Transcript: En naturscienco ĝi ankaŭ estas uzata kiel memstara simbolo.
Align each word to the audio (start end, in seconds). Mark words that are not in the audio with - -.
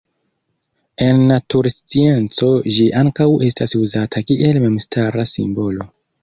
En 1.07 1.19
naturscienco 1.31 2.49
ĝi 2.77 2.87
ankaŭ 3.03 3.27
estas 3.49 3.77
uzata 3.83 4.25
kiel 4.33 4.59
memstara 4.65 5.29
simbolo. 5.35 5.89